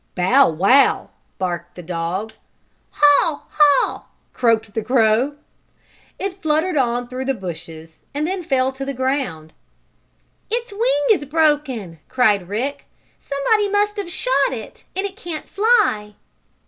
"Bow 0.15 0.49
wow!" 0.49 1.11
barked 1.37 1.75
the 1.75 1.83
dog. 1.83 2.33
"Haw! 2.89 3.43
Haw!" 3.51 4.05
croaked 4.33 4.73
the 4.73 4.83
crow. 4.83 5.35
It 6.17 6.41
fluttered 6.41 6.75
on 6.75 7.07
through 7.07 7.25
the 7.25 7.35
bushes 7.35 7.99
and 8.11 8.25
then 8.25 8.41
fell 8.41 8.71
to 8.71 8.83
the 8.83 8.95
ground. 8.95 9.53
"Its 10.49 10.71
wing 10.71 11.05
is 11.11 11.23
broken!" 11.25 11.99
cried 12.09 12.49
Rick. 12.49 12.85
"Somebody 13.19 13.69
must 13.69 13.97
have 13.97 14.09
shot 14.09 14.31
it, 14.53 14.85
and 14.95 15.05
it 15.05 15.15
can't 15.15 15.47
fly!" 15.47 16.15